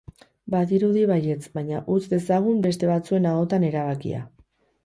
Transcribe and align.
Badirudi 0.53 1.03
baietz, 1.11 1.43
baina 1.59 1.83
utz 1.97 2.01
dezagun 2.15 2.65
beste 2.67 2.93
batzuen 2.93 3.29
ahotan 3.33 3.71
erabakia. 3.73 4.27